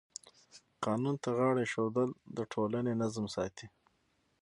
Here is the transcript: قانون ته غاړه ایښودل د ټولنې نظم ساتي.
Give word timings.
قانون 0.85 1.15
ته 1.23 1.29
غاړه 1.37 1.61
ایښودل 1.63 2.09
د 2.37 2.39
ټولنې 2.53 2.93
نظم 3.01 3.25
ساتي. 3.35 3.67